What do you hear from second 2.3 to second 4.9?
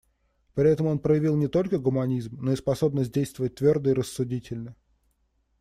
но и способность действовать твердо и рассудительно.